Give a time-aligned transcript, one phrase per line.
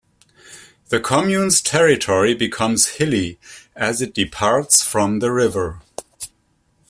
[0.89, 3.37] The commune's territory becomes hilly
[3.75, 5.83] as it departs from the river.